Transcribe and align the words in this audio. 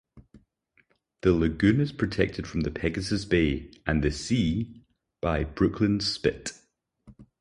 The 1.21 1.31
Lagoon 1.31 1.79
is 1.79 1.91
protected 1.91 2.47
from 2.47 2.61
the 2.61 2.71
Pegasus 2.71 3.23
Bay 3.23 3.69
(and 3.85 4.03
the 4.03 4.09
sea) 4.09 4.81
by 5.21 5.43
Brooklands 5.43 6.07
Spit. 6.11 6.53